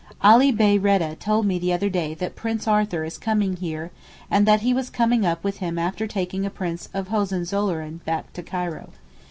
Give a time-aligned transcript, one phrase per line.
[0.23, 3.91] Ali Bey Rheda told me the other day that Prince Arthur is coming here
[4.31, 8.33] and that he was coming up with him after taking a Prince of Hohenzollern back
[8.33, 8.93] to Cairo.